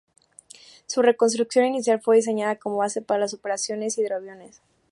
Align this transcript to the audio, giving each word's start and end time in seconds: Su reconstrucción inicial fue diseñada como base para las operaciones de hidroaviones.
Su 0.87 1.03
reconstrucción 1.03 1.63
inicial 1.65 2.01
fue 2.01 2.15
diseñada 2.15 2.55
como 2.55 2.77
base 2.77 3.03
para 3.03 3.19
las 3.19 3.35
operaciones 3.35 3.95
de 3.95 4.01
hidroaviones. 4.01 4.59